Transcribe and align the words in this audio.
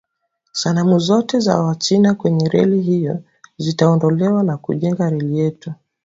sanamu 0.51 0.99
zote 0.99 1.39
za 1.39 1.61
wachina 1.61 2.13
kwenye 2.13 2.49
reli 2.49 2.81
hiyo 2.81 3.23
zitaondolewa 3.57 4.43
na 4.43 4.57
tujenge 4.57 5.09
reli 5.09 5.39
yetu 5.39 5.73